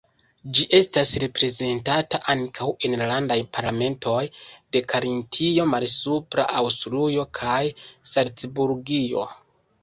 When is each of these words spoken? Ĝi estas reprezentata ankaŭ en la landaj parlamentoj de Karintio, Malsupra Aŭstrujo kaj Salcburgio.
Ĝi 0.57 0.63
estas 0.75 1.09
reprezentata 1.23 2.19
ankaŭ 2.33 2.69
en 2.89 2.95
la 3.01 3.09
landaj 3.11 3.37
parlamentoj 3.57 4.23
de 4.77 4.83
Karintio, 4.95 5.67
Malsupra 5.75 6.47
Aŭstrujo 6.63 7.27
kaj 7.41 7.61
Salcburgio. 8.15 9.29